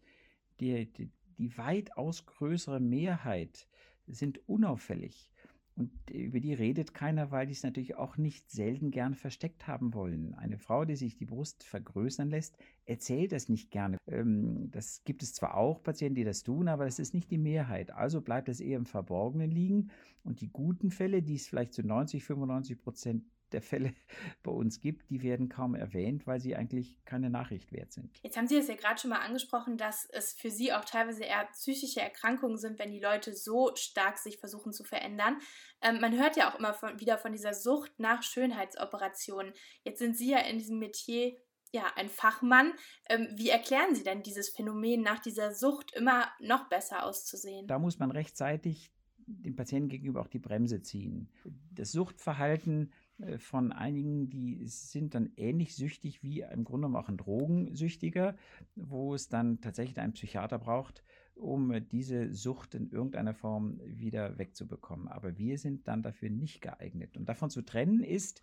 Die, 0.59 0.91
die, 0.93 1.09
die 1.37 1.57
weitaus 1.57 2.25
größere 2.25 2.79
Mehrheit 2.79 3.67
sind 4.07 4.47
unauffällig. 4.47 5.31
Und 5.77 5.91
über 6.09 6.39
die 6.39 6.53
redet 6.53 6.93
keiner, 6.93 7.31
weil 7.31 7.47
die 7.47 7.51
es 7.51 7.63
natürlich 7.63 7.95
auch 7.95 8.15
nicht 8.15 8.49
selten 8.49 8.91
gern 8.91 9.13
versteckt 9.13 9.67
haben 9.67 9.93
wollen. 9.93 10.33
Eine 10.35 10.57
Frau, 10.57 10.85
die 10.85 10.95
sich 10.95 11.17
die 11.17 11.25
Brust 11.25 11.65
vergrößern 11.65 12.29
lässt, 12.29 12.57
erzählt 12.85 13.33
das 13.33 13.49
nicht 13.49 13.71
gerne. 13.71 13.97
Ähm, 14.07 14.71
das 14.71 15.03
gibt 15.03 15.21
es 15.21 15.33
zwar 15.33 15.55
auch 15.57 15.83
Patienten, 15.83 16.15
die 16.15 16.23
das 16.23 16.43
tun, 16.43 16.69
aber 16.69 16.85
das 16.85 16.97
ist 16.97 17.13
nicht 17.13 17.29
die 17.29 17.37
Mehrheit. 17.37 17.91
Also 17.91 18.21
bleibt 18.21 18.47
es 18.47 18.61
eher 18.61 18.77
im 18.77 18.85
Verborgenen 18.85 19.51
liegen. 19.51 19.91
Und 20.23 20.39
die 20.39 20.49
guten 20.49 20.91
Fälle, 20.91 21.21
die 21.21 21.35
es 21.35 21.47
vielleicht 21.47 21.73
zu 21.73 21.83
90, 21.85 22.23
95 22.23 22.77
Prozent 22.79 23.23
der 23.55 23.61
Fälle 23.61 23.93
bei 24.43 24.51
uns 24.51 24.81
gibt, 24.81 25.09
die 25.09 25.23
werden 25.23 25.49
kaum 25.49 25.73
erwähnt, 25.73 26.27
weil 26.27 26.39
sie 26.39 26.55
eigentlich 26.55 27.03
keine 27.05 27.29
Nachricht 27.29 27.71
wert 27.71 27.91
sind. 27.91 28.19
Jetzt 28.21 28.37
haben 28.37 28.47
Sie 28.47 28.57
es 28.57 28.67
ja 28.67 28.75
gerade 28.75 28.99
schon 28.99 29.09
mal 29.09 29.21
angesprochen, 29.21 29.77
dass 29.77 30.07
es 30.11 30.33
für 30.33 30.51
Sie 30.51 30.73
auch 30.73 30.85
teilweise 30.85 31.23
eher 31.23 31.45
psychische 31.53 32.01
Erkrankungen 32.01 32.57
sind, 32.57 32.77
wenn 32.77 32.91
die 32.91 32.99
Leute 32.99 33.33
so 33.33 33.71
stark 33.75 34.17
sich 34.17 34.37
versuchen 34.37 34.73
zu 34.73 34.83
verändern. 34.83 35.37
Ähm, 35.81 35.99
man 35.99 36.17
hört 36.17 36.35
ja 36.37 36.51
auch 36.51 36.59
immer 36.59 36.73
von, 36.73 36.99
wieder 36.99 37.17
von 37.17 37.31
dieser 37.31 37.53
Sucht 37.53 37.99
nach 37.99 38.21
Schönheitsoperationen. 38.21 39.53
Jetzt 39.83 39.99
sind 39.99 40.17
Sie 40.17 40.29
ja 40.29 40.39
in 40.39 40.59
diesem 40.59 40.77
Metier 40.79 41.35
ja, 41.71 41.91
ein 41.95 42.09
Fachmann. 42.09 42.73
Ähm, 43.09 43.27
wie 43.35 43.49
erklären 43.49 43.95
Sie 43.95 44.03
denn 44.03 44.23
dieses 44.23 44.49
Phänomen, 44.49 45.01
nach 45.01 45.19
dieser 45.19 45.53
Sucht 45.53 45.93
immer 45.93 46.27
noch 46.39 46.69
besser 46.69 47.05
auszusehen? 47.05 47.67
Da 47.67 47.79
muss 47.79 47.99
man 47.99 48.11
rechtzeitig 48.11 48.91
dem 49.27 49.55
Patienten 49.55 49.89
gegenüber 49.89 50.21
auch 50.21 50.27
die 50.27 50.39
Bremse 50.39 50.81
ziehen. 50.81 51.29
Das 51.71 51.91
Suchtverhalten 51.91 52.91
von 53.37 53.71
einigen, 53.71 54.29
die 54.29 54.65
sind 54.65 55.15
dann 55.15 55.31
ähnlich 55.37 55.75
süchtig 55.75 56.21
wie 56.21 56.41
im 56.41 56.63
Grunde 56.63 56.87
genommen 56.87 56.95
auch 56.97 57.07
ein 57.07 57.17
Drogensüchtiger, 57.17 58.35
wo 58.75 59.13
es 59.13 59.29
dann 59.29 59.61
tatsächlich 59.61 59.99
einen 59.99 60.13
Psychiater 60.13 60.59
braucht, 60.59 61.03
um 61.35 61.73
diese 61.89 62.33
Sucht 62.33 62.75
in 62.75 62.89
irgendeiner 62.89 63.33
Form 63.33 63.79
wieder 63.85 64.37
wegzubekommen. 64.37 65.07
Aber 65.07 65.37
wir 65.37 65.57
sind 65.57 65.87
dann 65.87 66.03
dafür 66.03 66.29
nicht 66.29 66.61
geeignet. 66.61 67.15
Und 67.17 67.29
davon 67.29 67.49
zu 67.49 67.61
trennen 67.61 68.03
ist, 68.03 68.41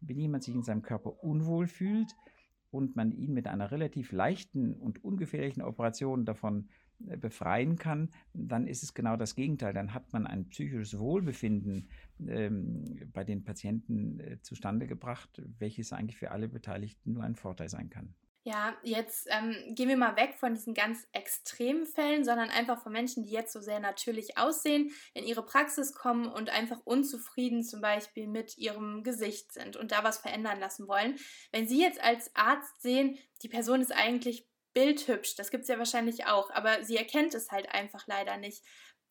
wenn 0.00 0.18
jemand 0.18 0.44
sich 0.44 0.54
in 0.54 0.62
seinem 0.62 0.82
Körper 0.82 1.22
unwohl 1.24 1.66
fühlt 1.66 2.14
und 2.70 2.96
man 2.96 3.12
ihn 3.12 3.32
mit 3.32 3.48
einer 3.48 3.70
relativ 3.70 4.12
leichten 4.12 4.72
und 4.74 5.04
ungefährlichen 5.04 5.62
Operation 5.62 6.24
davon 6.24 6.68
äh, 6.68 6.81
befreien 7.20 7.76
kann, 7.76 8.10
dann 8.32 8.66
ist 8.66 8.82
es 8.82 8.94
genau 8.94 9.16
das 9.16 9.34
Gegenteil. 9.34 9.72
Dann 9.72 9.94
hat 9.94 10.12
man 10.12 10.26
ein 10.26 10.48
psychisches 10.48 10.98
Wohlbefinden 10.98 11.88
ähm, 12.26 13.10
bei 13.12 13.24
den 13.24 13.44
Patienten 13.44 14.20
äh, 14.20 14.40
zustande 14.42 14.86
gebracht, 14.86 15.42
welches 15.58 15.92
eigentlich 15.92 16.16
für 16.16 16.30
alle 16.30 16.48
Beteiligten 16.48 17.12
nur 17.12 17.24
ein 17.24 17.36
Vorteil 17.36 17.68
sein 17.68 17.90
kann. 17.90 18.14
Ja, 18.44 18.74
jetzt 18.82 19.28
ähm, 19.30 19.54
gehen 19.76 19.88
wir 19.88 19.96
mal 19.96 20.16
weg 20.16 20.34
von 20.34 20.52
diesen 20.52 20.74
ganz 20.74 21.06
extremen 21.12 21.86
Fällen, 21.86 22.24
sondern 22.24 22.50
einfach 22.50 22.82
von 22.82 22.90
Menschen, 22.90 23.22
die 23.22 23.30
jetzt 23.30 23.52
so 23.52 23.60
sehr 23.60 23.78
natürlich 23.78 24.36
aussehen, 24.36 24.90
in 25.14 25.24
ihre 25.24 25.44
Praxis 25.44 25.94
kommen 25.94 26.26
und 26.26 26.50
einfach 26.50 26.80
unzufrieden 26.84 27.62
zum 27.62 27.80
Beispiel 27.80 28.26
mit 28.26 28.58
ihrem 28.58 29.04
Gesicht 29.04 29.52
sind 29.52 29.76
und 29.76 29.92
da 29.92 30.02
was 30.02 30.18
verändern 30.18 30.58
lassen 30.58 30.88
wollen. 30.88 31.14
Wenn 31.52 31.68
Sie 31.68 31.80
jetzt 31.80 32.02
als 32.02 32.34
Arzt 32.34 32.82
sehen, 32.82 33.16
die 33.42 33.48
Person 33.48 33.80
ist 33.80 33.92
eigentlich 33.92 34.48
bildhübsch, 34.74 35.36
das 35.36 35.50
gibt 35.50 35.62
es 35.62 35.68
ja 35.68 35.78
wahrscheinlich 35.78 36.26
auch, 36.26 36.50
aber 36.50 36.82
sie 36.84 36.96
erkennt 36.96 37.34
es 37.34 37.50
halt 37.50 37.72
einfach 37.72 38.06
leider 38.06 38.36
nicht. 38.36 38.62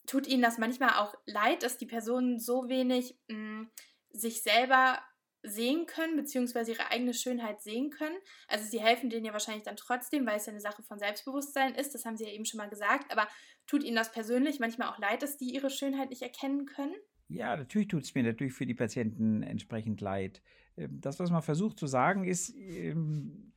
Tut 0.08 0.27
Ihnen 0.27 0.41
das 0.41 0.58
manchmal 0.58 0.96
auch 0.98 1.13
leid, 1.25 1.63
dass 1.63 1.77
die 1.77 1.86
Personen 1.86 2.39
so 2.39 2.68
wenig 2.68 3.18
mh, 3.27 3.36
hm, 3.36 3.72
sich 4.12 4.41
selber 4.41 5.00
sehen 5.44 5.86
können, 5.86 6.15
beziehungsweise 6.15 6.72
ihre 6.72 6.91
eigene 6.91 7.13
Schönheit 7.13 7.62
sehen 7.62 7.89
können. 7.89 8.15
Also 8.48 8.65
sie 8.65 8.80
helfen 8.80 9.10
denen 9.10 9.25
ja 9.25 9.34
wahrscheinlich 9.34 9.63
dann 9.63 9.75
trotzdem, 9.75 10.25
weil 10.25 10.38
es 10.38 10.46
ja 10.46 10.51
eine 10.51 10.62
Sache 10.62 10.84
von 10.84 11.00
Selbstbewusstsein 11.00 11.74
ist, 11.75 11.96
das 11.96 12.06
haben 12.06 12.18
sie 12.18 12.25
ja 12.25 12.32
eben 12.32 12.46
schon 12.46 12.60
mal 12.60 12.70
gesagt, 12.70 13.12
aber 13.12 13.27
tut 13.65 13.84
ihnen 13.84 13.96
das 13.96 14.12
persönlich 14.12 14.60
manchmal 14.60 14.89
auch 14.89 15.00
leid, 15.00 15.24
dass 15.24 15.38
die 15.38 15.53
ihre 15.53 15.70
Schönheit 15.70 16.10
nicht 16.10 16.22
erkennen 16.22 16.65
können? 16.65 16.96
Ja, 17.27 17.56
natürlich 17.56 17.88
tut 17.88 18.03
es 18.03 18.13
mir 18.13 18.24
natürlich 18.24 18.53
für 18.53 18.65
die 18.65 18.74
Patienten 18.74 19.41
entsprechend 19.41 20.01
leid. 20.01 20.41
Ähm, 20.77 21.00
das, 21.01 21.20
was 21.20 21.32
man 21.32 21.41
versucht 21.41 21.80
zu 21.80 21.88
sagen, 21.88 22.24
ist, 22.25 22.53
ähm, 22.56 23.53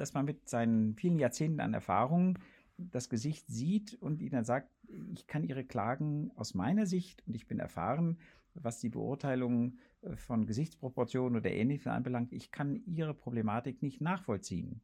dass 0.00 0.14
man 0.14 0.24
mit 0.24 0.48
seinen 0.48 0.94
vielen 0.94 1.18
Jahrzehnten 1.18 1.60
an 1.60 1.74
Erfahrung 1.74 2.38
das 2.76 3.08
Gesicht 3.08 3.46
sieht 3.48 3.94
und 3.94 4.22
ihnen 4.22 4.30
dann 4.32 4.44
sagt, 4.44 4.70
ich 5.12 5.26
kann 5.26 5.44
ihre 5.44 5.64
Klagen 5.64 6.30
aus 6.36 6.54
meiner 6.54 6.86
Sicht 6.86 7.22
und 7.26 7.34
ich 7.34 7.46
bin 7.46 7.58
erfahren, 7.58 8.18
was 8.54 8.80
die 8.80 8.88
Beurteilung 8.88 9.78
äh, 10.02 10.16
von 10.16 10.46
Gesichtsproportionen 10.46 11.38
oder 11.38 11.50
Ähnlichem 11.50 11.92
anbelangt, 11.92 12.32
ich 12.32 12.50
kann 12.50 12.82
Ihre 12.86 13.14
Problematik 13.14 13.82
nicht 13.82 14.00
nachvollziehen. 14.00 14.80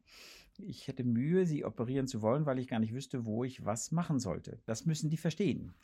Ich 0.58 0.86
hätte 0.86 1.04
Mühe, 1.04 1.46
Sie 1.46 1.64
operieren 1.64 2.06
zu 2.06 2.22
wollen, 2.22 2.46
weil 2.46 2.58
ich 2.58 2.68
gar 2.68 2.78
nicht 2.78 2.94
wüsste, 2.94 3.24
wo 3.24 3.44
ich 3.44 3.64
was 3.64 3.90
machen 3.90 4.20
sollte. 4.20 4.60
Das 4.66 4.86
müssen 4.86 5.10
die 5.10 5.16
verstehen. 5.16 5.74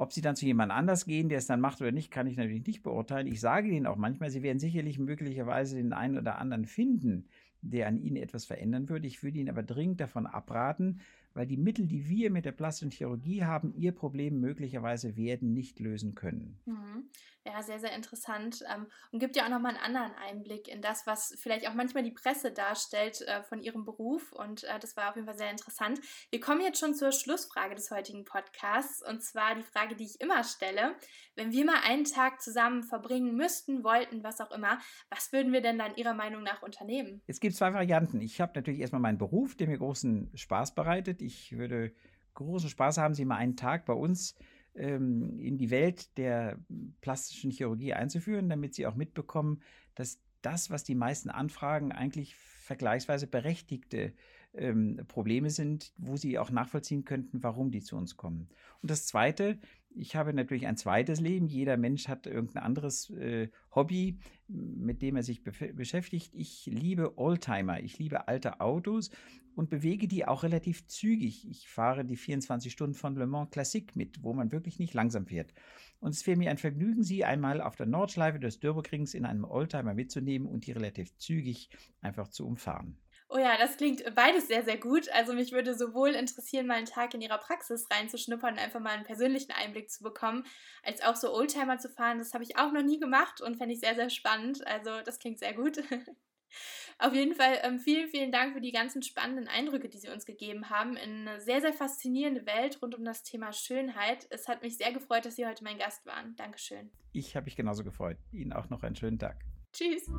Ob 0.00 0.12
sie 0.12 0.20
dann 0.20 0.36
zu 0.36 0.46
jemand 0.46 0.70
anders 0.70 1.06
gehen, 1.06 1.28
der 1.28 1.38
es 1.38 1.48
dann 1.48 1.60
macht 1.60 1.80
oder 1.80 1.90
nicht, 1.90 2.12
kann 2.12 2.28
ich 2.28 2.36
natürlich 2.36 2.64
nicht 2.66 2.84
beurteilen. 2.84 3.26
Ich 3.26 3.40
sage 3.40 3.68
ihnen 3.68 3.86
auch 3.86 3.96
manchmal, 3.96 4.30
sie 4.30 4.44
werden 4.44 4.60
sicherlich 4.60 4.98
möglicherweise 4.98 5.76
den 5.76 5.92
einen 5.92 6.18
oder 6.18 6.38
anderen 6.38 6.66
finden, 6.66 7.26
der 7.62 7.88
an 7.88 7.98
ihnen 7.98 8.16
etwas 8.16 8.44
verändern 8.44 8.88
würde. 8.88 9.06
Ich 9.06 9.22
würde 9.22 9.38
ihnen 9.38 9.50
aber 9.50 9.62
dringend 9.62 10.00
davon 10.00 10.26
abraten, 10.26 11.00
weil 11.34 11.46
die 11.46 11.56
Mittel, 11.56 11.86
die 11.86 12.08
wir 12.08 12.30
mit 12.30 12.44
der 12.44 12.52
plastischen 12.52 12.90
Chirurgie 12.90 13.44
haben, 13.44 13.72
ihr 13.74 13.92
Problem 13.92 14.40
möglicherweise 14.40 15.16
werden 15.16 15.52
nicht 15.52 15.78
lösen 15.80 16.14
können. 16.14 16.58
Mhm. 16.66 17.04
Ja, 17.48 17.62
sehr, 17.62 17.78
sehr 17.78 17.94
interessant 17.94 18.62
ähm, 18.74 18.86
und 19.10 19.20
gibt 19.20 19.34
ja 19.34 19.44
auch 19.44 19.48
nochmal 19.48 19.74
einen 19.74 19.96
anderen 19.96 20.12
Einblick 20.16 20.68
in 20.68 20.82
das, 20.82 21.06
was 21.06 21.34
vielleicht 21.40 21.66
auch 21.66 21.72
manchmal 21.72 22.02
die 22.02 22.10
Presse 22.10 22.52
darstellt 22.52 23.22
äh, 23.22 23.42
von 23.42 23.62
ihrem 23.62 23.86
Beruf 23.86 24.32
und 24.32 24.64
äh, 24.64 24.78
das 24.78 24.98
war 24.98 25.08
auf 25.08 25.16
jeden 25.16 25.26
Fall 25.26 25.38
sehr 25.38 25.50
interessant. 25.50 25.98
Wir 26.28 26.40
kommen 26.40 26.60
jetzt 26.60 26.78
schon 26.78 26.94
zur 26.94 27.10
Schlussfrage 27.10 27.74
des 27.74 27.90
heutigen 27.90 28.26
Podcasts 28.26 29.02
und 29.02 29.22
zwar 29.22 29.54
die 29.54 29.62
Frage, 29.62 29.96
die 29.96 30.04
ich 30.04 30.20
immer 30.20 30.44
stelle. 30.44 30.94
Wenn 31.36 31.50
wir 31.50 31.64
mal 31.64 31.80
einen 31.84 32.04
Tag 32.04 32.42
zusammen 32.42 32.82
verbringen 32.82 33.34
müssten, 33.34 33.82
wollten, 33.82 34.22
was 34.22 34.42
auch 34.42 34.50
immer, 34.50 34.78
was 35.08 35.32
würden 35.32 35.50
wir 35.52 35.62
denn 35.62 35.78
dann 35.78 35.96
Ihrer 35.96 36.14
Meinung 36.14 36.42
nach 36.42 36.62
unternehmen? 36.62 37.22
Es 37.26 37.40
gibt 37.40 37.56
zwei 37.56 37.72
Varianten. 37.72 38.20
Ich 38.20 38.42
habe 38.42 38.52
natürlich 38.56 38.80
erstmal 38.80 39.00
meinen 39.00 39.18
Beruf, 39.18 39.56
der 39.56 39.68
mir 39.68 39.78
großen 39.78 40.32
Spaß 40.34 40.74
bereitet. 40.74 41.22
Ich 41.22 41.56
würde 41.56 41.94
großen 42.34 42.68
Spaß 42.68 42.98
haben, 42.98 43.14
Sie 43.14 43.24
mal 43.24 43.36
einen 43.36 43.56
Tag 43.56 43.86
bei 43.86 43.94
uns 43.94 44.36
ähm, 44.78 45.38
in 45.38 45.58
die 45.58 45.70
Welt 45.70 46.16
der 46.16 46.58
plastischen 47.00 47.50
Chirurgie 47.50 47.94
einzuführen, 47.94 48.48
damit 48.48 48.74
Sie 48.74 48.86
auch 48.86 48.94
mitbekommen, 48.94 49.62
dass 49.94 50.20
das, 50.42 50.70
was 50.70 50.84
die 50.84 50.94
meisten 50.94 51.30
anfragen, 51.30 51.92
eigentlich 51.92 52.36
vergleichsweise 52.36 53.26
berechtigte 53.26 54.12
ähm, 54.54 55.00
Probleme 55.08 55.50
sind, 55.50 55.92
wo 55.96 56.16
Sie 56.16 56.38
auch 56.38 56.50
nachvollziehen 56.50 57.04
könnten, 57.04 57.42
warum 57.42 57.70
die 57.70 57.82
zu 57.82 57.96
uns 57.96 58.16
kommen. 58.16 58.48
Und 58.82 58.90
das 58.90 59.06
Zweite, 59.06 59.58
ich 59.98 60.16
habe 60.16 60.32
natürlich 60.32 60.66
ein 60.66 60.76
zweites 60.76 61.20
Leben. 61.20 61.46
Jeder 61.48 61.76
Mensch 61.76 62.08
hat 62.08 62.26
irgendein 62.26 62.62
anderes 62.62 63.10
äh, 63.10 63.48
Hobby, 63.74 64.18
mit 64.46 65.02
dem 65.02 65.16
er 65.16 65.22
sich 65.22 65.42
be 65.42 65.52
beschäftigt. 65.74 66.34
Ich 66.34 66.66
liebe 66.66 67.18
Oldtimer, 67.18 67.82
ich 67.82 67.98
liebe 67.98 68.28
alte 68.28 68.60
Autos 68.60 69.10
und 69.54 69.70
bewege 69.70 70.06
die 70.06 70.26
auch 70.26 70.44
relativ 70.44 70.86
zügig. 70.86 71.48
Ich 71.50 71.68
fahre 71.68 72.04
die 72.04 72.16
24 72.16 72.72
Stunden 72.72 72.94
von 72.94 73.16
Le 73.16 73.26
Mans 73.26 73.50
Classique 73.50 73.96
mit, 73.96 74.22
wo 74.22 74.32
man 74.32 74.52
wirklich 74.52 74.78
nicht 74.78 74.94
langsam 74.94 75.26
fährt. 75.26 75.52
Und 76.00 76.14
es 76.14 76.26
wäre 76.26 76.38
mir 76.38 76.50
ein 76.50 76.58
Vergnügen, 76.58 77.02
Sie 77.02 77.24
einmal 77.24 77.60
auf 77.60 77.74
der 77.74 77.86
Nordschleife 77.86 78.38
des 78.38 78.60
Dürburgrings 78.60 79.14
in 79.14 79.24
einem 79.24 79.44
Oldtimer 79.44 79.94
mitzunehmen 79.94 80.46
und 80.46 80.66
die 80.66 80.72
relativ 80.72 81.16
zügig 81.16 81.70
einfach 82.00 82.28
zu 82.28 82.46
umfahren. 82.46 82.96
Oh 83.30 83.36
ja, 83.36 83.58
das 83.58 83.76
klingt 83.76 84.02
beides 84.14 84.48
sehr, 84.48 84.64
sehr 84.64 84.78
gut. 84.78 85.10
Also 85.10 85.34
mich 85.34 85.52
würde 85.52 85.74
sowohl 85.76 86.10
interessieren, 86.10 86.66
mal 86.66 86.78
einen 86.78 86.86
Tag 86.86 87.12
in 87.12 87.20
ihrer 87.20 87.36
Praxis 87.36 87.86
reinzuschnuppern 87.90 88.54
und 88.54 88.58
einfach 88.58 88.80
mal 88.80 88.94
einen 88.94 89.04
persönlichen 89.04 89.52
Einblick 89.52 89.90
zu 89.90 90.02
bekommen, 90.02 90.44
als 90.82 91.02
auch 91.02 91.14
so 91.14 91.34
Oldtimer 91.34 91.78
zu 91.78 91.90
fahren. 91.90 92.18
Das 92.18 92.32
habe 92.32 92.44
ich 92.44 92.56
auch 92.56 92.72
noch 92.72 92.82
nie 92.82 92.98
gemacht 92.98 93.42
und 93.42 93.56
fände 93.56 93.74
ich 93.74 93.80
sehr, 93.80 93.94
sehr 93.94 94.08
spannend. 94.08 94.66
Also 94.66 95.02
das 95.04 95.18
klingt 95.18 95.38
sehr 95.38 95.52
gut. 95.52 95.78
Auf 96.98 97.14
jeden 97.14 97.34
Fall 97.34 97.58
ähm, 97.62 97.78
vielen, 97.78 98.08
vielen 98.08 98.32
Dank 98.32 98.54
für 98.54 98.60
die 98.62 98.72
ganzen 98.72 99.02
spannenden 99.02 99.46
Eindrücke, 99.46 99.88
die 99.88 99.98
Sie 99.98 100.08
uns 100.08 100.24
gegeben 100.24 100.70
haben 100.70 100.96
in 100.96 101.28
eine 101.28 101.40
sehr, 101.40 101.60
sehr 101.60 101.74
faszinierende 101.74 102.46
Welt 102.46 102.80
rund 102.82 102.94
um 102.94 103.04
das 103.04 103.22
Thema 103.22 103.52
Schönheit. 103.52 104.26
Es 104.30 104.48
hat 104.48 104.62
mich 104.62 104.78
sehr 104.78 104.92
gefreut, 104.92 105.26
dass 105.26 105.36
Sie 105.36 105.46
heute 105.46 105.62
mein 105.62 105.78
Gast 105.78 106.06
waren. 106.06 106.34
Dankeschön. 106.36 106.90
Ich 107.12 107.36
habe 107.36 107.44
mich 107.44 107.56
genauso 107.56 107.84
gefreut. 107.84 108.16
Ihnen 108.32 108.52
auch 108.54 108.70
noch 108.70 108.82
einen 108.82 108.96
schönen 108.96 109.18
Tag. 109.18 109.44
Tschüss. 109.72 110.10